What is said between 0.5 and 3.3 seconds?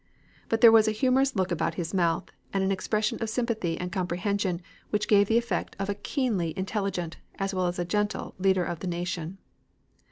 there was a humorous look about his mouth, and an expression of